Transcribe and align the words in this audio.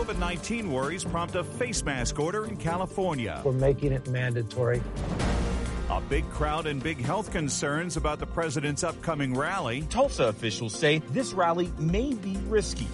COVID 0.00 0.18
19 0.18 0.72
worries 0.72 1.04
prompt 1.04 1.34
a 1.34 1.44
face 1.44 1.84
mask 1.84 2.18
order 2.18 2.46
in 2.46 2.56
California. 2.56 3.42
We're 3.44 3.52
making 3.52 3.92
it 3.92 4.08
mandatory. 4.08 4.82
A 5.90 6.00
big 6.00 6.26
crowd 6.30 6.66
and 6.66 6.82
big 6.82 6.98
health 6.98 7.30
concerns 7.30 7.98
about 7.98 8.18
the 8.18 8.24
president's 8.24 8.82
upcoming 8.82 9.34
rally. 9.34 9.82
Tulsa 9.90 10.28
officials 10.28 10.74
say 10.74 11.00
this 11.10 11.34
rally 11.34 11.70
may 11.78 12.14
be 12.14 12.38
risky. 12.48 12.88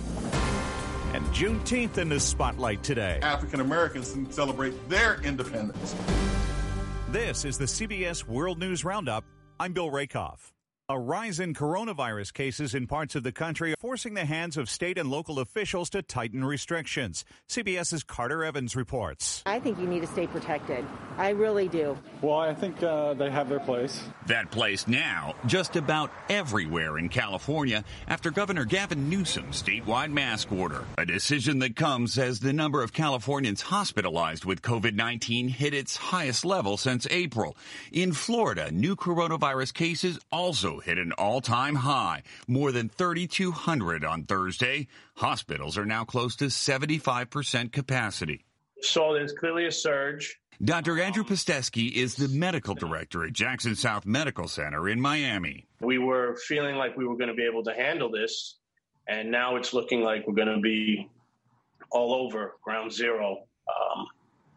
And 1.14 1.24
Juneteenth 1.26 1.96
in 1.96 2.08
the 2.08 2.18
spotlight 2.18 2.82
today. 2.82 3.20
African 3.22 3.60
Americans 3.60 4.10
can 4.10 4.28
celebrate 4.32 4.88
their 4.88 5.20
independence. 5.22 5.94
This 7.12 7.44
is 7.44 7.56
the 7.56 7.66
CBS 7.66 8.26
World 8.26 8.58
News 8.58 8.84
Roundup. 8.84 9.24
I'm 9.60 9.72
Bill 9.72 9.92
Rakoff. 9.92 10.55
A 10.88 10.96
rise 10.96 11.40
in 11.40 11.52
coronavirus 11.52 12.32
cases 12.32 12.72
in 12.72 12.86
parts 12.86 13.16
of 13.16 13.24
the 13.24 13.32
country 13.32 13.74
forcing 13.80 14.14
the 14.14 14.24
hands 14.24 14.56
of 14.56 14.70
state 14.70 14.98
and 14.98 15.10
local 15.10 15.40
officials 15.40 15.90
to 15.90 16.00
tighten 16.00 16.44
restrictions. 16.44 17.24
CBS's 17.48 18.04
Carter 18.04 18.44
Evans 18.44 18.76
reports. 18.76 19.42
I 19.46 19.58
think 19.58 19.80
you 19.80 19.88
need 19.88 20.02
to 20.02 20.06
stay 20.06 20.28
protected. 20.28 20.86
I 21.18 21.30
really 21.30 21.66
do. 21.66 21.98
Well, 22.22 22.38
I 22.38 22.54
think 22.54 22.80
uh, 22.84 23.14
they 23.14 23.32
have 23.32 23.48
their 23.48 23.58
place. 23.58 24.00
That 24.26 24.52
place 24.52 24.86
now, 24.86 25.34
just 25.46 25.74
about 25.74 26.12
everywhere 26.28 26.98
in 26.98 27.08
California 27.08 27.82
after 28.06 28.30
Governor 28.30 28.64
Gavin 28.64 29.10
Newsom's 29.10 29.60
statewide 29.60 30.12
mask 30.12 30.52
order. 30.52 30.84
A 30.98 31.04
decision 31.04 31.58
that 31.60 31.74
comes 31.74 32.16
as 32.16 32.38
the 32.38 32.52
number 32.52 32.84
of 32.84 32.92
Californians 32.92 33.60
hospitalized 33.60 34.44
with 34.44 34.62
COVID 34.62 34.94
19 34.94 35.48
hit 35.48 35.74
its 35.74 35.96
highest 35.96 36.44
level 36.44 36.76
since 36.76 37.08
April. 37.10 37.56
In 37.90 38.12
Florida, 38.12 38.70
new 38.70 38.94
coronavirus 38.94 39.74
cases 39.74 40.20
also 40.30 40.75
hit 40.80 40.98
an 40.98 41.12
all 41.12 41.40
time 41.40 41.74
high, 41.76 42.22
more 42.46 42.72
than 42.72 42.88
3,200 42.88 44.04
on 44.04 44.24
Thursday. 44.24 44.88
Hospitals 45.16 45.76
are 45.78 45.86
now 45.86 46.04
close 46.04 46.36
to 46.36 46.46
75% 46.46 47.72
capacity. 47.72 48.44
So 48.82 49.14
there's 49.14 49.32
clearly 49.32 49.66
a 49.66 49.72
surge. 49.72 50.38
Dr. 50.64 50.98
Andrew 51.00 51.24
Pastewski 51.24 51.92
is 51.92 52.14
the 52.14 52.28
medical 52.28 52.74
director 52.74 53.24
at 53.24 53.34
Jackson 53.34 53.74
South 53.74 54.06
Medical 54.06 54.48
Center 54.48 54.88
in 54.88 55.00
Miami. 55.00 55.66
We 55.80 55.98
were 55.98 56.36
feeling 56.36 56.76
like 56.76 56.96
we 56.96 57.06
were 57.06 57.16
going 57.16 57.28
to 57.28 57.34
be 57.34 57.44
able 57.44 57.62
to 57.64 57.74
handle 57.74 58.10
this, 58.10 58.56
and 59.06 59.30
now 59.30 59.56
it's 59.56 59.74
looking 59.74 60.00
like 60.00 60.26
we're 60.26 60.34
going 60.34 60.54
to 60.54 60.60
be 60.60 61.10
all 61.90 62.14
over 62.14 62.54
ground 62.62 62.90
zero. 62.90 63.44
Um, 63.68 64.06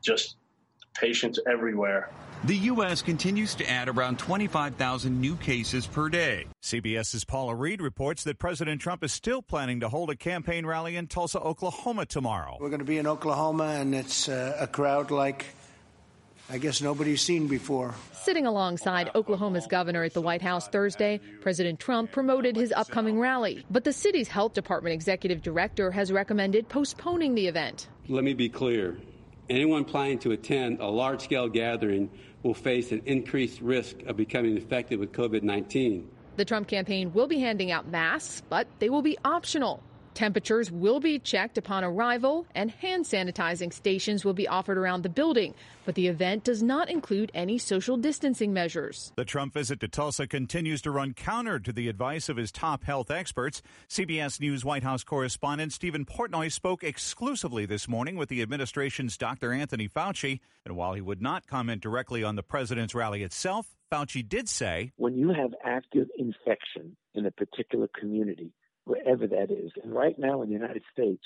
just 0.01 0.37
patients 0.93 1.39
everywhere. 1.47 2.09
The 2.45 2.55
U.S. 2.55 3.01
continues 3.01 3.53
to 3.55 3.69
add 3.69 3.89
around 3.89 4.17
25,000 4.17 5.19
new 5.19 5.35
cases 5.35 5.85
per 5.85 6.07
day. 6.07 6.45
CBS's 6.63 7.25
Paula 7.25 7.53
Reid 7.53 7.81
reports 7.81 8.23
that 8.23 8.39
President 8.39 8.79
Trump 8.79 9.03
is 9.03 9.11
still 9.11 9.41
planning 9.41 9.81
to 9.81 9.89
hold 9.89 10.09
a 10.09 10.15
campaign 10.15 10.65
rally 10.65 10.95
in 10.95 11.07
Tulsa, 11.07 11.39
Oklahoma 11.39 12.05
tomorrow. 12.05 12.57
We're 12.61 12.69
going 12.69 12.79
to 12.79 12.85
be 12.85 12.97
in 12.97 13.07
Oklahoma, 13.07 13.65
and 13.65 13.93
it's 13.93 14.29
uh, 14.29 14.55
a 14.57 14.67
crowd 14.67 15.11
like 15.11 15.47
I 16.51 16.57
guess 16.57 16.81
nobody's 16.81 17.21
seen 17.21 17.47
before. 17.47 17.93
Sitting 18.11 18.47
alongside 18.47 19.11
Oklahoma's 19.13 19.67
governor 19.67 20.03
at 20.03 20.15
the 20.15 20.21
White 20.21 20.41
House 20.41 20.67
Thursday, 20.67 21.19
President 21.41 21.79
Trump 21.79 22.11
promoted 22.11 22.55
his 22.55 22.71
upcoming 22.71 23.19
rally. 23.19 23.63
But 23.69 23.83
the 23.83 23.93
city's 23.93 24.27
health 24.27 24.53
department 24.53 24.93
executive 24.93 25.43
director 25.43 25.91
has 25.91 26.11
recommended 26.11 26.67
postponing 26.67 27.35
the 27.35 27.45
event. 27.45 27.87
Let 28.07 28.23
me 28.23 28.33
be 28.33 28.49
clear. 28.49 28.97
Anyone 29.49 29.83
planning 29.83 30.19
to 30.19 30.31
attend 30.31 30.79
a 30.79 30.87
large 30.87 31.21
scale 31.21 31.49
gathering 31.49 32.11
will 32.43 32.53
face 32.53 32.91
an 32.91 33.01
increased 33.05 33.61
risk 33.61 34.01
of 34.03 34.15
becoming 34.15 34.55
infected 34.55 34.99
with 34.99 35.11
COVID 35.11 35.41
19. 35.41 36.07
The 36.35 36.45
Trump 36.45 36.67
campaign 36.67 37.11
will 37.13 37.27
be 37.27 37.39
handing 37.39 37.71
out 37.71 37.87
masks, 37.87 38.43
but 38.47 38.67
they 38.77 38.89
will 38.89 39.01
be 39.01 39.17
optional. 39.25 39.83
Temperatures 40.19 40.69
will 40.69 40.99
be 40.99 41.17
checked 41.17 41.57
upon 41.57 41.85
arrival, 41.85 42.45
and 42.53 42.69
hand 42.69 43.05
sanitizing 43.05 43.71
stations 43.71 44.25
will 44.25 44.33
be 44.33 44.49
offered 44.49 44.77
around 44.77 45.01
the 45.01 45.07
building. 45.07 45.53
But 45.85 45.95
the 45.95 46.07
event 46.07 46.43
does 46.43 46.61
not 46.61 46.89
include 46.89 47.31
any 47.33 47.57
social 47.57 47.95
distancing 47.95 48.51
measures. 48.51 49.13
The 49.15 49.23
Trump 49.23 49.53
visit 49.53 49.79
to 49.79 49.87
Tulsa 49.87 50.27
continues 50.27 50.81
to 50.81 50.91
run 50.91 51.13
counter 51.13 51.57
to 51.59 51.71
the 51.71 51.87
advice 51.87 52.27
of 52.27 52.35
his 52.35 52.51
top 52.51 52.83
health 52.83 53.09
experts. 53.09 53.61
CBS 53.87 54.41
News 54.41 54.65
White 54.65 54.83
House 54.83 55.05
correspondent 55.05 55.71
Steven 55.71 56.03
Portnoy 56.03 56.51
spoke 56.51 56.83
exclusively 56.83 57.65
this 57.65 57.87
morning 57.87 58.17
with 58.17 58.27
the 58.27 58.41
administration's 58.41 59.15
Dr. 59.15 59.53
Anthony 59.53 59.87
Fauci. 59.87 60.41
And 60.65 60.75
while 60.75 60.95
he 60.95 61.01
would 61.01 61.21
not 61.21 61.47
comment 61.47 61.81
directly 61.81 62.25
on 62.25 62.35
the 62.35 62.43
president's 62.43 62.93
rally 62.93 63.23
itself, 63.23 63.67
Fauci 63.89 64.27
did 64.27 64.49
say 64.49 64.91
When 64.97 65.17
you 65.17 65.29
have 65.29 65.53
active 65.63 66.09
infection 66.17 66.97
in 67.15 67.25
a 67.25 67.31
particular 67.31 67.87
community, 67.97 68.51
wherever 68.85 69.27
that 69.27 69.51
is. 69.51 69.71
And 69.83 69.93
right 69.93 70.17
now 70.17 70.41
in 70.41 70.49
the 70.49 70.55
United 70.55 70.83
States, 70.91 71.23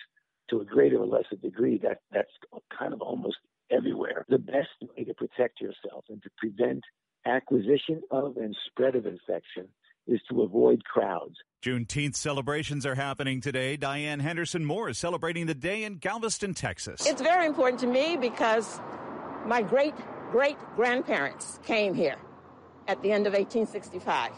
to 0.49 0.59
a 0.59 0.65
greater 0.65 0.97
or 0.97 1.05
lesser 1.05 1.37
degree, 1.41 1.79
that 1.83 1.99
that's 2.11 2.31
kind 2.77 2.93
of 2.93 3.01
almost 3.01 3.37
everywhere. 3.71 4.25
The 4.29 4.37
best 4.37 4.69
way 4.81 5.03
to 5.05 5.13
protect 5.13 5.61
yourself 5.61 6.05
and 6.09 6.21
to 6.23 6.29
prevent 6.37 6.83
acquisition 7.25 8.01
of 8.11 8.37
and 8.37 8.55
spread 8.67 8.95
of 8.95 9.05
infection 9.05 9.69
is 10.05 10.19
to 10.29 10.41
avoid 10.41 10.83
crowds. 10.83 11.35
Juneteenth 11.63 12.15
celebrations 12.15 12.85
are 12.85 12.95
happening 12.95 13.39
today. 13.39 13.77
Diane 13.77 14.19
Henderson 14.19 14.65
Moore 14.65 14.89
is 14.89 14.97
celebrating 14.97 15.45
the 15.45 15.55
day 15.55 15.85
in 15.85 15.95
Galveston, 15.95 16.53
Texas. 16.53 17.07
It's 17.07 17.21
very 17.21 17.45
important 17.45 17.79
to 17.81 17.87
me 17.87 18.17
because 18.17 18.81
my 19.45 19.61
great 19.61 19.93
great 20.31 20.57
grandparents 20.75 21.59
came 21.63 21.93
here 21.93 22.17
at 22.87 23.01
the 23.03 23.11
end 23.11 23.27
of 23.27 23.33
1865 23.33 24.31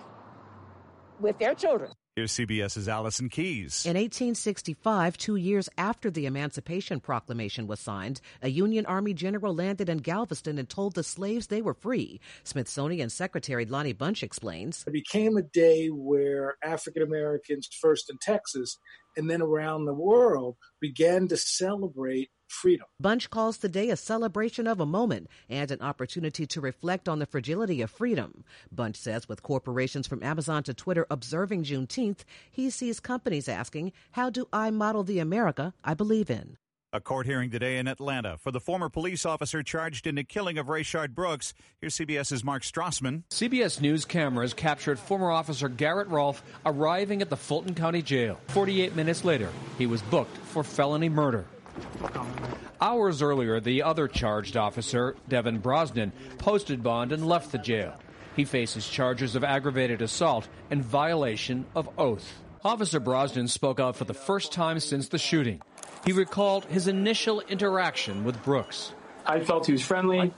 with 1.19 1.39
their 1.39 1.55
children. 1.55 1.91
Here's 2.15 2.31
CBS's 2.31 2.87
Allison 2.87 3.27
Keyes. 3.27 3.85
In 3.85 3.97
1865, 3.97 5.17
two 5.17 5.35
years 5.35 5.67
after 5.77 6.09
the 6.09 6.27
Emancipation 6.27 7.01
Proclamation 7.01 7.67
was 7.67 7.81
signed, 7.81 8.21
a 8.41 8.47
Union 8.47 8.85
Army 8.85 9.13
general 9.13 9.53
landed 9.53 9.89
in 9.89 9.97
Galveston 9.97 10.57
and 10.57 10.69
told 10.69 10.95
the 10.95 11.03
slaves 11.03 11.47
they 11.47 11.61
were 11.61 11.73
free. 11.73 12.21
Smithsonian 12.45 13.09
Secretary 13.09 13.65
Lonnie 13.65 13.91
Bunch 13.91 14.23
explains. 14.23 14.85
It 14.87 14.93
became 14.93 15.35
a 15.35 15.41
day 15.41 15.87
where 15.87 16.55
African 16.63 17.03
Americans, 17.03 17.67
first 17.81 18.09
in 18.09 18.17
Texas 18.17 18.79
and 19.17 19.29
then 19.29 19.41
around 19.41 19.85
the 19.85 19.93
world, 19.93 20.57
began 20.79 21.27
to 21.27 21.37
celebrate 21.37 22.29
freedom. 22.47 22.85
Bunch 22.99 23.29
calls 23.29 23.57
the 23.57 23.69
day 23.69 23.89
a 23.89 23.95
celebration 23.95 24.67
of 24.67 24.79
a 24.79 24.85
moment 24.85 25.27
and 25.49 25.71
an 25.71 25.81
opportunity 25.81 26.45
to 26.47 26.61
reflect 26.61 27.09
on 27.09 27.19
the 27.19 27.25
fragility 27.25 27.81
of 27.81 27.91
freedom. 27.91 28.43
Bunch 28.71 28.95
says 28.95 29.27
with 29.27 29.43
corporations 29.43 30.07
from 30.07 30.23
Amazon 30.23 30.63
to 30.63 30.73
Twitter 30.73 31.05
observing 31.09 31.63
Juneteenth, 31.63 32.23
he 32.51 32.69
sees 32.69 32.99
companies 32.99 33.49
asking, 33.49 33.91
How 34.11 34.29
do 34.29 34.47
I 34.53 34.71
model 34.71 35.03
the 35.03 35.19
America 35.19 35.73
I 35.83 35.93
believe 35.93 36.29
in? 36.29 36.57
A 36.95 37.01
court 37.01 37.25
hearing 37.25 37.51
today 37.51 37.77
in 37.77 37.89
Atlanta 37.89 38.37
for 38.37 38.51
the 38.51 38.61
former 38.61 38.87
police 38.87 39.25
officer 39.25 39.61
charged 39.61 40.07
in 40.07 40.15
the 40.15 40.23
killing 40.23 40.57
of 40.57 40.67
Rayshard 40.67 41.13
Brooks. 41.13 41.53
Here's 41.81 41.97
CBS's 41.97 42.41
Mark 42.41 42.63
Strassmann. 42.63 43.23
CBS 43.31 43.81
News 43.81 44.05
cameras 44.05 44.53
captured 44.53 44.97
former 44.97 45.29
officer 45.29 45.67
Garrett 45.67 46.07
Rolfe 46.07 46.41
arriving 46.65 47.21
at 47.21 47.29
the 47.29 47.35
Fulton 47.35 47.75
County 47.75 48.01
Jail. 48.01 48.39
48 48.47 48.95
minutes 48.95 49.25
later, 49.25 49.49
he 49.77 49.85
was 49.85 50.01
booked 50.03 50.37
for 50.37 50.63
felony 50.63 51.09
murder. 51.09 51.43
Hours 52.79 53.21
earlier, 53.21 53.59
the 53.59 53.83
other 53.83 54.07
charged 54.07 54.55
officer, 54.55 55.17
Devin 55.27 55.59
Brosnan, 55.59 56.13
posted 56.37 56.81
bond 56.81 57.11
and 57.11 57.27
left 57.27 57.51
the 57.51 57.57
jail. 57.57 57.93
He 58.37 58.45
faces 58.45 58.87
charges 58.87 59.35
of 59.35 59.43
aggravated 59.43 60.01
assault 60.01 60.47
and 60.71 60.81
violation 60.81 61.65
of 61.75 61.89
oath. 61.99 62.39
Officer 62.63 62.99
Brosnan 62.99 63.47
spoke 63.49 63.79
out 63.79 63.95
for 63.95 64.05
the 64.05 64.13
first 64.15 64.51
time 64.51 64.79
since 64.79 65.09
the 65.09 65.19
shooting. 65.19 65.61
He 66.05 66.13
recalled 66.13 66.65
his 66.65 66.87
initial 66.87 67.41
interaction 67.41 68.23
with 68.23 68.41
Brooks. 68.43 68.91
I 69.25 69.39
felt 69.39 69.65
he 69.65 69.71
was 69.71 69.81
friendly. 69.81 70.33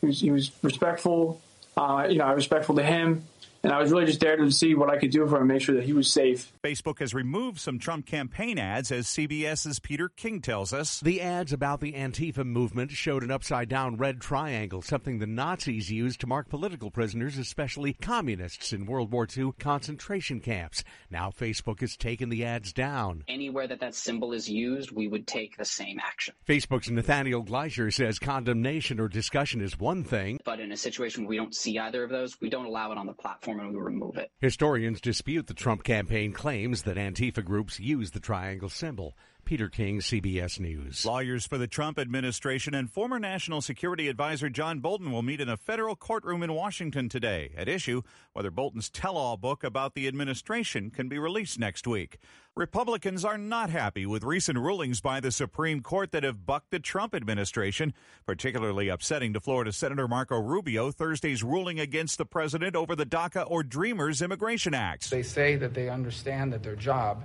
He 0.00 0.06
was, 0.06 0.20
he 0.20 0.30
was 0.30 0.52
respectful. 0.62 1.40
Uh, 1.76 2.06
you 2.08 2.18
know, 2.18 2.24
I 2.24 2.34
was 2.34 2.44
respectful 2.44 2.76
to 2.76 2.84
him. 2.84 3.24
And 3.62 3.72
I 3.72 3.80
was 3.80 3.90
really 3.90 4.06
just 4.06 4.20
there 4.20 4.36
to 4.36 4.50
see 4.52 4.74
what 4.74 4.88
I 4.88 4.98
could 4.98 5.10
do 5.10 5.26
for 5.26 5.36
him, 5.36 5.42
and 5.42 5.48
make 5.48 5.62
sure 5.62 5.74
that 5.74 5.84
he 5.84 5.92
was 5.92 6.10
safe. 6.10 6.52
Facebook 6.62 7.00
has 7.00 7.12
removed 7.12 7.58
some 7.58 7.78
Trump 7.78 8.06
campaign 8.06 8.58
ads, 8.58 8.92
as 8.92 9.06
CBS's 9.06 9.80
Peter 9.80 10.08
King 10.08 10.40
tells 10.40 10.72
us. 10.72 11.00
The 11.00 11.20
ads 11.20 11.52
about 11.52 11.80
the 11.80 11.92
Antifa 11.92 12.44
movement 12.44 12.92
showed 12.92 13.24
an 13.24 13.32
upside 13.32 13.68
down 13.68 13.96
red 13.96 14.20
triangle, 14.20 14.80
something 14.80 15.18
the 15.18 15.26
Nazis 15.26 15.90
used 15.90 16.20
to 16.20 16.26
mark 16.28 16.48
political 16.48 16.90
prisoners, 16.90 17.36
especially 17.36 17.94
communists 17.94 18.72
in 18.72 18.86
World 18.86 19.12
War 19.12 19.26
II 19.36 19.52
concentration 19.58 20.38
camps. 20.38 20.84
Now 21.10 21.30
Facebook 21.30 21.80
has 21.80 21.96
taken 21.96 22.28
the 22.28 22.44
ads 22.44 22.72
down. 22.72 23.24
Anywhere 23.26 23.66
that 23.66 23.80
that 23.80 23.94
symbol 23.94 24.32
is 24.32 24.48
used, 24.48 24.92
we 24.92 25.08
would 25.08 25.26
take 25.26 25.56
the 25.56 25.64
same 25.64 25.98
action. 25.98 26.34
Facebook's 26.46 26.90
Nathaniel 26.90 27.44
Gleicher 27.44 27.92
says 27.92 28.20
condemnation 28.20 29.00
or 29.00 29.08
discussion 29.08 29.60
is 29.60 29.78
one 29.78 30.04
thing. 30.04 30.38
But 30.44 30.60
in 30.60 30.70
a 30.70 30.76
situation 30.76 31.24
where 31.24 31.30
we 31.30 31.36
don't 31.36 31.54
see 31.54 31.78
either 31.78 32.04
of 32.04 32.10
those, 32.10 32.40
we 32.40 32.48
don't 32.48 32.66
allow 32.66 32.92
it 32.92 32.98
on 32.98 33.06
the 33.06 33.12
platform 33.12 33.47
we 33.56 33.80
remove 33.80 34.16
it. 34.16 34.30
Historians 34.40 35.00
dispute 35.00 35.46
the 35.46 35.54
Trump 35.54 35.84
campaign 35.84 36.32
claims 36.32 36.82
that 36.82 36.96
Antifa 36.96 37.44
groups 37.44 37.80
use 37.80 38.10
the 38.10 38.20
triangle 38.20 38.68
symbol. 38.68 39.16
Peter 39.48 39.70
King, 39.70 40.00
CBS 40.00 40.60
News. 40.60 41.06
Lawyers 41.06 41.46
for 41.46 41.56
the 41.56 41.66
Trump 41.66 41.98
administration 41.98 42.74
and 42.74 42.92
former 42.92 43.18
National 43.18 43.62
Security 43.62 44.06
Advisor 44.08 44.50
John 44.50 44.80
Bolton 44.80 45.10
will 45.10 45.22
meet 45.22 45.40
in 45.40 45.48
a 45.48 45.56
federal 45.56 45.96
courtroom 45.96 46.42
in 46.42 46.52
Washington 46.52 47.08
today. 47.08 47.52
At 47.56 47.66
issue, 47.66 48.02
whether 48.34 48.50
Bolton's 48.50 48.90
tell 48.90 49.16
all 49.16 49.38
book 49.38 49.64
about 49.64 49.94
the 49.94 50.06
administration 50.06 50.90
can 50.90 51.08
be 51.08 51.18
released 51.18 51.58
next 51.58 51.86
week. 51.86 52.18
Republicans 52.54 53.24
are 53.24 53.38
not 53.38 53.70
happy 53.70 54.04
with 54.04 54.22
recent 54.22 54.58
rulings 54.58 55.00
by 55.00 55.18
the 55.18 55.30
Supreme 55.30 55.80
Court 55.80 56.12
that 56.12 56.24
have 56.24 56.44
bucked 56.44 56.70
the 56.70 56.78
Trump 56.78 57.14
administration, 57.14 57.94
particularly 58.26 58.90
upsetting 58.90 59.32
to 59.32 59.40
Florida 59.40 59.72
Senator 59.72 60.06
Marco 60.06 60.38
Rubio 60.38 60.92
Thursday's 60.92 61.42
ruling 61.42 61.80
against 61.80 62.18
the 62.18 62.26
president 62.26 62.76
over 62.76 62.94
the 62.94 63.06
DACA 63.06 63.50
or 63.50 63.62
Dreamers 63.62 64.20
Immigration 64.20 64.74
Acts. 64.74 65.08
They 65.08 65.22
say 65.22 65.56
that 65.56 65.72
they 65.72 65.88
understand 65.88 66.52
that 66.52 66.62
their 66.62 66.76
job 66.76 67.24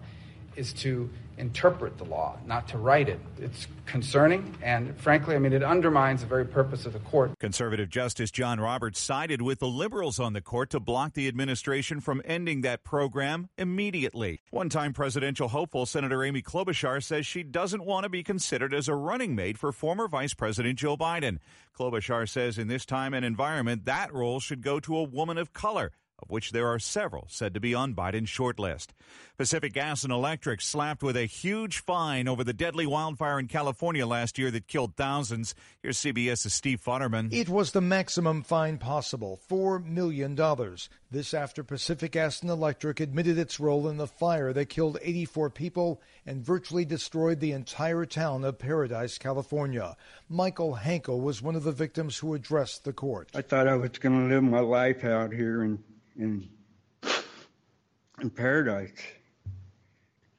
is 0.56 0.74
to 0.74 1.10
interpret 1.38 1.98
the 1.98 2.04
law, 2.04 2.38
not 2.46 2.68
to 2.68 2.78
write 2.78 3.10
it. 3.10 3.20
It's 3.40 3.68
concerning, 3.86 4.56
and 4.62 4.96
frankly, 5.00 5.36
I 5.36 5.40
mean, 5.40 5.54
it 5.54 5.64
undermines 5.64 6.22
the 6.22 6.28
very 6.28 6.46
purpose 6.46 6.86
of 6.86 6.94
the 6.94 7.00
court. 7.00 7.32
Conservative 7.40 7.90
Justice 7.90 8.32
John 8.32 8.60
Roberts 8.60 9.00
sided 9.00 9.42
with 9.42 9.60
the 9.60 9.68
liberals 9.68 10.20
on 10.20 10.34
the 10.34 10.42
court 10.42 10.70
to 10.72 10.80
block 10.80 11.14
the 11.14 11.28
administration 11.28 12.00
from 12.00 12.22
ending 12.24 12.62
that 12.62 12.84
program 12.84 13.50
immediately. 13.58 14.42
One 14.52 14.70
time 14.70 14.94
presidential 14.94 15.48
hopeful 15.48 15.86
Senator 15.86 16.24
Amy 16.24 16.42
Klobuchar 16.42 17.04
says 17.04 17.26
she 17.26 17.44
doesn't 17.44 17.84
want 17.84 18.04
to 18.04 18.10
be 18.10 18.24
considered 18.24 18.74
as 18.74 18.88
a 18.88 18.96
running 18.96 19.36
mate 19.36 19.58
for 19.58 19.72
former 19.72 20.08
Vice 20.08 20.34
President 20.34 20.78
Joe 20.80 20.96
Biden. 20.96 21.40
Klobuchar 21.78 22.30
says 22.30 22.58
in 22.58 22.68
this 22.68 22.86
time 22.86 23.14
and 23.14 23.26
environment, 23.26 23.86
that 23.86 24.14
role 24.14 24.40
should 24.40 24.62
go 24.62 24.80
to 24.80 24.96
a 24.96 25.04
woman 25.04 25.38
of 25.38 25.54
color 25.54 25.92
of 26.20 26.30
which 26.30 26.52
there 26.52 26.68
are 26.68 26.80
several 26.80 27.26
said 27.30 27.54
to 27.54 27.60
be 27.60 27.74
on 27.76 27.94
Biden's 27.94 28.30
short 28.30 28.60
list. 28.60 28.94
Pacific 29.38 29.74
Gas 29.74 30.04
and 30.04 30.14
Electric 30.14 30.62
slapped 30.62 31.04
with 31.04 31.18
a 31.18 31.26
huge 31.26 31.80
fine 31.80 32.28
over 32.28 32.44
the 32.44 32.54
deadly 32.54 32.86
wildfire 32.86 33.40
in 33.40 33.48
California 33.48 34.06
last 34.06 34.38
year 34.38 34.52
that 34.52 34.68
killed 34.68 34.96
thousands. 34.96 35.54
Here's 35.82 35.98
CBS's 35.98 36.54
Steve 36.54 36.82
Futterman. 36.82 37.34
It 37.34 37.50
was 37.50 37.72
the 37.72 37.82
maximum 37.82 38.44
fine 38.44 38.78
possible, 38.78 39.40
$4 39.50 39.84
million. 39.84 40.36
This 41.12 41.34
after 41.34 41.64
Pacific 41.64 42.14
Gas 42.14 42.42
and 42.42 42.50
Electric 42.50 43.00
admitted 43.00 43.38
its 43.38 43.60
role 43.60 43.90
in 43.90 43.98
the 43.98 44.08
fire 44.08 44.54
that 44.54 44.70
killed 44.70 45.00
84 45.02 45.50
people 45.50 46.02
and 46.26 46.46
virtually 46.46 46.86
destroyed 46.86 47.40
the 47.40 47.52
entire 47.52 48.06
town 48.06 48.44
of 48.44 48.60
Paradise, 48.60 49.18
California. 49.18 49.98
Michael 50.30 50.80
Hankel 50.82 51.22
was 51.22 51.42
one 51.42 51.56
of 51.56 51.64
the 51.64 51.72
victims 51.72 52.18
who 52.18 52.34
addressed 52.34 52.84
the 52.84 52.94
court. 52.94 53.30
I 53.36 53.42
thought 53.42 53.68
I 53.68 53.76
was 53.76 53.90
going 54.00 54.30
to 54.30 54.34
live 54.34 54.44
my 54.44 54.60
life 54.60 55.04
out 55.04 55.34
here 55.34 55.64
in 55.64 55.84
in 56.18 56.50
in 58.22 58.30
paradise. 58.30 58.92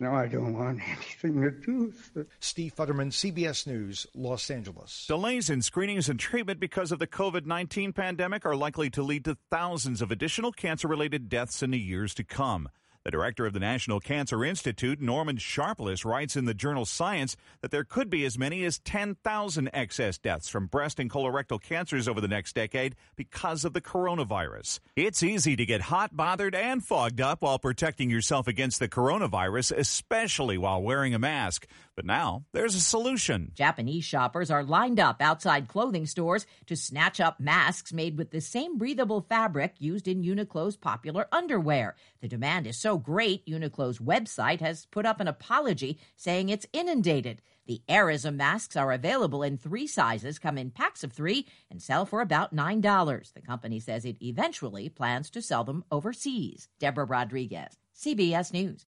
Now 0.01 0.15
I 0.17 0.27
don't 0.27 0.55
want 0.55 0.81
anything 0.87 1.41
to 1.41 1.51
do 1.51 1.85
with 1.87 2.17
it. 2.17 2.29
Steve 2.41 2.75
Futterman, 2.75 3.11
CBS 3.11 3.67
News, 3.67 4.07
Los 4.15 4.51
Angeles. 4.51 5.07
Delays 5.07 5.49
in 5.51 5.63
screenings 5.63 6.09
and 6.09 6.19
treatment 6.19 6.59
because 6.59 6.93
of 6.93 6.99
the 6.99 7.07
COVID 7.07 7.47
19 7.47 7.93
pandemic 7.93 8.45
are 8.45 8.57
likely 8.57 8.91
to 8.91 9.03
lead 9.03 9.25
to 9.25 9.37
thousands 9.51 10.03
of 10.03 10.11
additional 10.11 10.53
cancer 10.53 10.89
related 10.89 11.29
deaths 11.29 11.63
in 11.63 11.71
the 11.71 11.79
years 11.79 12.13
to 12.15 12.25
come. 12.25 12.69
The 13.05 13.11
director 13.11 13.45
of 13.45 13.53
the 13.53 13.61
National 13.61 14.01
Cancer 14.01 14.43
Institute, 14.47 14.99
Norman 14.99 15.37
Sharpless, 15.37 16.07
writes 16.07 16.37
in 16.37 16.47
the 16.47 16.55
journal 16.55 16.87
Science 16.87 17.37
that 17.61 17.71
there 17.71 17.85
could 17.85 18.09
be 18.09 18.25
as 18.25 18.39
many 18.39 18.65
as 18.65 18.79
10,000 18.79 19.69
excess 19.75 20.17
deaths 20.17 20.49
from 20.49 20.69
breast 20.69 20.99
and 20.99 21.11
colorectal 21.11 21.61
cancers 21.61 22.09
over 22.09 22.23
the 22.23 22.29
next 22.29 22.55
decade 22.55 22.97
because 23.15 23.67
of 23.67 23.75
the 23.75 23.83
coronavirus. 23.83 24.81
It's 24.97 25.23
easy 25.23 25.55
to 25.55 25.67
get 25.67 25.83
hot, 25.83 26.17
bothered, 26.17 26.55
and 26.55 26.83
fogged 26.83 27.21
up 27.21 27.43
while 27.43 27.59
protecting 27.59 28.09
yourself 28.09 28.49
against 28.49 28.81
the 28.81 28.89
coronavirus, 28.89 29.77
especially 29.77 30.57
while 30.57 30.81
wearing 30.81 31.15
a 31.15 31.19
mask. 31.19 31.67
But 31.97 32.07
now 32.07 32.45
there's 32.53 32.75
a 32.75 32.81
solution. 32.81 33.53
Japanese 33.55 34.05
shoppers 34.05 34.51
are 34.51 34.65
lined 34.65 34.99
up 34.99 35.23
outside 35.23 35.69
clothing 35.69 36.07
stores 36.07 36.47
to 36.67 36.77
snatch 36.77 37.21
up 37.21 37.39
masks 37.39 37.93
made 37.93 38.19
with 38.19 38.31
the 38.31 38.41
same 38.41 38.79
breathable 38.79 39.21
fabric 39.29 39.75
used 39.79 40.09
in 40.09 40.25
Uniqlo's 40.25 40.77
popular 40.77 41.29
underwear. 41.31 41.95
The 42.21 42.29
demand 42.29 42.67
is 42.67 42.79
so 42.79 42.99
great, 42.99 43.47
Uniqlo's 43.47 43.99
website 43.99 44.61
has 44.61 44.87
put 44.87 45.07
up 45.07 45.21
an 45.21 45.29
apology 45.29 45.99
saying 46.17 46.49
it's 46.49 46.67
inundated. 46.73 47.43
The 47.67 47.81
Airism 47.89 48.37
masks 48.37 48.77
are 48.77 48.93
available 48.93 49.43
in 49.43 49.57
three 49.57 49.87
sizes, 49.87 50.39
come 50.39 50.59
in 50.59 50.71
packs 50.71 51.03
of 51.03 51.13
three, 51.13 51.47
and 51.71 51.81
sell 51.81 52.05
for 52.05 52.21
about 52.21 52.55
$9. 52.55 53.33
The 53.33 53.41
company 53.41 53.81
says 53.81 54.05
it 54.05 54.21
eventually 54.21 54.91
plans 54.91 55.31
to 55.31 55.41
sell 55.41 55.65
them 55.65 55.85
overseas. 55.91 56.69
Deborah 56.79 57.07
Rodriguez, 57.07 57.79
CBS 57.97 58.53
News. 58.53 58.85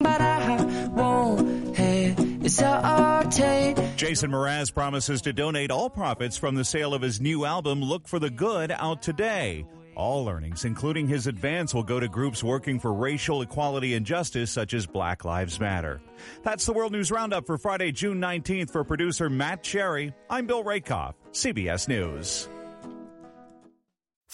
Jason 3.96 4.32
Mraz 4.32 4.74
promises 4.74 5.22
to 5.22 5.34
donate 5.34 5.72
all 5.72 5.90
profits 5.90 6.38
from 6.38 6.56
the 6.56 6.66
sale 6.66 6.94
of 6.94 7.02
his 7.02 7.22
new 7.22 7.46
album, 7.46 7.82
Look 7.82 8.08
for 8.08 8.20
the 8.20 8.30
Good, 8.30 8.72
out 8.72 9.02
today. 9.02 9.66
All 9.96 10.28
earnings, 10.28 10.66
including 10.66 11.08
his 11.08 11.26
advance, 11.26 11.74
will 11.74 11.84
go 11.84 12.00
to 12.00 12.08
groups 12.08 12.44
working 12.44 12.80
for 12.80 12.94
racial 12.94 13.42
equality 13.42 13.94
and 13.94 14.06
justice, 14.06 14.52
such 14.52 14.74
as 14.74 14.86
Black 14.86 15.24
Lives 15.24 15.60
Matter. 15.60 16.02
That's 16.44 16.66
the 16.66 16.74
World 16.74 16.92
News 16.92 17.12
Roundup 17.12 17.48
for 17.48 17.58
Friday, 17.58 17.92
June 17.94 18.20
19th. 18.20 18.72
For 18.72 18.84
producer 18.84 19.30
Matt 19.30 19.64
Cherry, 19.64 20.14
I'm 20.30 20.48
Bill 20.48 20.64
Rakoff, 20.64 21.16
CBS 21.32 21.88
News. 21.88 22.50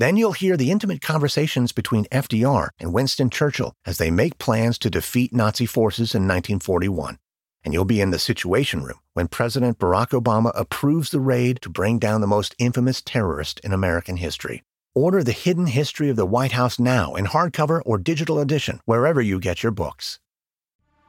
Then 0.00 0.16
you'll 0.16 0.32
hear 0.32 0.56
the 0.56 0.70
intimate 0.70 1.02
conversations 1.02 1.72
between 1.72 2.06
FDR 2.06 2.70
and 2.80 2.94
Winston 2.94 3.28
Churchill 3.28 3.74
as 3.84 3.98
they 3.98 4.10
make 4.10 4.38
plans 4.38 4.78
to 4.78 4.88
defeat 4.88 5.30
Nazi 5.30 5.66
forces 5.66 6.14
in 6.14 6.22
1941. 6.22 7.18
And 7.62 7.74
you'll 7.74 7.84
be 7.84 8.00
in 8.00 8.08
the 8.08 8.18
Situation 8.18 8.82
Room 8.82 9.00
when 9.12 9.28
President 9.28 9.78
Barack 9.78 10.18
Obama 10.18 10.52
approves 10.58 11.10
the 11.10 11.20
raid 11.20 11.60
to 11.60 11.68
bring 11.68 11.98
down 11.98 12.22
the 12.22 12.26
most 12.26 12.54
infamous 12.58 13.02
terrorist 13.02 13.60
in 13.60 13.74
American 13.74 14.16
history. 14.16 14.62
Order 14.94 15.22
The 15.22 15.32
Hidden 15.32 15.66
History 15.66 16.08
of 16.08 16.16
the 16.16 16.24
White 16.24 16.52
House 16.52 16.78
now 16.78 17.14
in 17.14 17.26
hardcover 17.26 17.82
or 17.84 17.98
digital 17.98 18.40
edition, 18.40 18.80
wherever 18.86 19.20
you 19.20 19.38
get 19.38 19.62
your 19.62 19.72
books. 19.72 20.18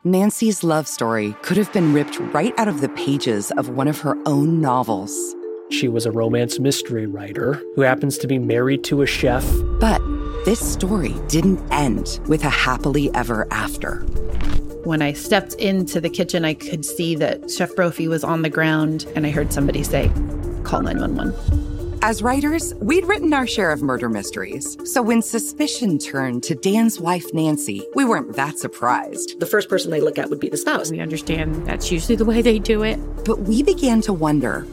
Nancy's 0.03 0.65
love 0.65 0.85
story 0.85 1.33
could 1.43 1.55
have 1.55 1.71
been 1.71 1.93
ripped 1.93 2.19
right 2.33 2.53
out 2.59 2.67
of 2.67 2.81
the 2.81 2.89
pages 2.89 3.51
of 3.51 3.69
one 3.69 3.87
of 3.87 4.01
her 4.01 4.17
own 4.25 4.59
novels. 4.59 5.33
She 5.71 5.87
was 5.87 6.05
a 6.05 6.11
romance 6.11 6.59
mystery 6.59 7.05
writer 7.05 7.53
who 7.75 7.81
happens 7.81 8.17
to 8.19 8.27
be 8.27 8.37
married 8.37 8.83
to 8.85 9.01
a 9.01 9.07
chef. 9.07 9.45
But 9.79 10.01
this 10.43 10.59
story 10.59 11.15
didn't 11.29 11.61
end 11.71 12.19
with 12.27 12.43
a 12.43 12.49
happily 12.49 13.09
ever 13.15 13.47
after. 13.51 14.01
When 14.83 15.01
I 15.01 15.13
stepped 15.13 15.53
into 15.53 16.01
the 16.01 16.09
kitchen, 16.09 16.43
I 16.43 16.55
could 16.55 16.83
see 16.83 17.15
that 17.15 17.49
Chef 17.49 17.73
Brophy 17.73 18.09
was 18.09 18.23
on 18.23 18.41
the 18.41 18.49
ground, 18.49 19.05
and 19.15 19.25
I 19.25 19.29
heard 19.29 19.53
somebody 19.53 19.81
say, 19.83 20.09
Call 20.63 20.81
911. 20.81 21.99
As 22.03 22.23
writers, 22.23 22.73
we'd 22.75 23.05
written 23.05 23.31
our 23.31 23.45
share 23.45 23.71
of 23.71 23.83
murder 23.83 24.09
mysteries. 24.09 24.75
So 24.91 25.03
when 25.03 25.21
suspicion 25.21 25.99
turned 25.99 26.41
to 26.43 26.55
Dan's 26.55 26.99
wife, 26.99 27.31
Nancy, 27.31 27.87
we 27.93 28.03
weren't 28.03 28.35
that 28.35 28.57
surprised. 28.57 29.39
The 29.39 29.45
first 29.45 29.69
person 29.69 29.91
they 29.91 30.01
look 30.01 30.17
at 30.17 30.29
would 30.31 30.39
be 30.39 30.49
the 30.49 30.57
spouse. 30.57 30.89
We 30.89 30.99
understand 30.99 31.67
that's 31.67 31.91
usually 31.91 32.15
the 32.15 32.25
way 32.25 32.41
they 32.41 32.57
do 32.57 32.83
it. 32.83 32.97
But 33.23 33.41
we 33.41 33.61
began 33.61 34.01
to 34.01 34.13
wonder 34.13 34.65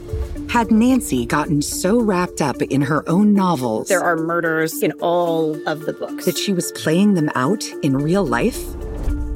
had 0.48 0.70
Nancy 0.70 1.26
gotten 1.26 1.60
so 1.60 2.00
wrapped 2.00 2.40
up 2.40 2.62
in 2.62 2.80
her 2.80 3.08
own 3.08 3.34
novels? 3.34 3.88
There 3.88 4.02
are 4.02 4.16
murders 4.16 4.82
in 4.82 4.92
all 5.00 5.56
of 5.68 5.80
the 5.80 5.92
books. 5.92 6.24
That 6.24 6.38
she 6.38 6.52
was 6.52 6.72
playing 6.72 7.14
them 7.14 7.30
out 7.34 7.64
in 7.82 7.96
real 7.96 8.26
life? 8.26 8.58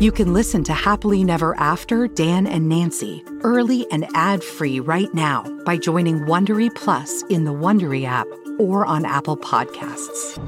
You 0.01 0.11
can 0.11 0.33
listen 0.33 0.65
to 0.65 0.73
Happily 0.73 1.23
Never 1.23 1.55
After 1.57 2.09
Dan 2.09 2.47
and 2.47 2.69
Nancy 2.69 3.23
early 3.43 3.87
and 3.93 4.07
ad-free 4.15 4.81
right 4.81 5.13
now 5.15 5.45
by 5.65 5.77
joining 5.77 6.21
Wondery 6.21 6.75
Plus 6.75 7.23
in 7.25 7.45
the 7.45 7.53
Wondery 7.53 8.05
app 8.05 8.27
or 8.59 8.85
on 8.87 9.05
Apple 9.05 9.37
Podcasts. 9.37 10.43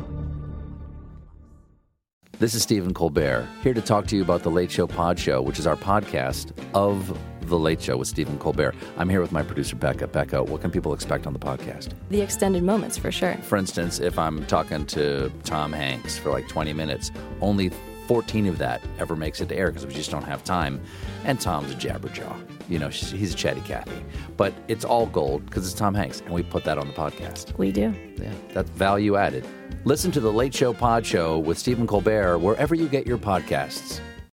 This 2.40 2.54
is 2.54 2.62
Stephen 2.62 2.92
Colbert, 2.92 3.46
here 3.62 3.74
to 3.74 3.80
talk 3.80 4.08
to 4.08 4.16
you 4.16 4.22
about 4.22 4.42
the 4.42 4.50
Late 4.50 4.70
Show 4.70 4.88
Pod 4.88 5.20
Show, 5.20 5.40
which 5.40 5.60
is 5.60 5.68
our 5.68 5.76
podcast 5.76 6.52
of 6.74 7.16
The 7.48 7.58
Late 7.58 7.80
Show 7.80 7.96
with 7.96 8.08
Stephen 8.08 8.38
Colbert. 8.38 8.74
I'm 8.96 9.08
here 9.08 9.20
with 9.20 9.32
my 9.32 9.42
producer, 9.42 9.76
Becca. 9.76 10.08
Becca, 10.08 10.42
what 10.42 10.60
can 10.60 10.70
people 10.70 10.92
expect 10.92 11.26
on 11.26 11.32
the 11.32 11.38
podcast? 11.38 11.90
The 12.10 12.20
extended 12.20 12.62
moments, 12.62 12.96
for 12.96 13.12
sure. 13.12 13.34
For 13.42 13.56
instance, 13.56 14.00
if 14.00 14.18
I'm 14.18 14.44
talking 14.46 14.86
to 14.86 15.30
Tom 15.44 15.72
Hanks 15.72 16.18
for 16.18 16.30
like 16.30 16.48
20 16.48 16.72
minutes, 16.72 17.10
only 17.40 17.70
14 18.06 18.46
of 18.46 18.58
that 18.58 18.82
ever 18.98 19.16
makes 19.16 19.40
it 19.40 19.48
to 19.48 19.56
air 19.56 19.70
because 19.70 19.86
we 19.86 19.94
just 19.94 20.10
don't 20.10 20.24
have 20.24 20.44
time. 20.44 20.80
And 21.24 21.40
Tom's 21.40 21.72
a 21.72 21.74
jabberjaw. 21.74 22.36
You 22.68 22.78
know, 22.78 22.88
he's 22.88 23.32
a 23.34 23.36
chatty 23.36 23.60
Cathy. 23.62 24.04
But 24.36 24.52
it's 24.68 24.84
all 24.84 25.06
gold 25.06 25.46
because 25.46 25.66
it's 25.66 25.78
Tom 25.78 25.94
Hanks, 25.94 26.20
and 26.20 26.30
we 26.30 26.42
put 26.42 26.64
that 26.64 26.78
on 26.78 26.86
the 26.86 26.94
podcast. 26.94 27.56
We 27.58 27.72
do. 27.72 27.94
Yeah, 28.16 28.32
that's 28.52 28.70
value 28.70 29.16
added. 29.16 29.46
Listen 29.84 30.10
to 30.12 30.20
the 30.20 30.32
Late 30.32 30.54
Show 30.54 30.72
Pod 30.72 31.04
Show 31.04 31.38
with 31.38 31.58
Stephen 31.58 31.86
Colbert 31.86 32.38
wherever 32.38 32.74
you 32.74 32.88
get 32.88 33.06
your 33.06 33.18
podcasts. 33.18 34.00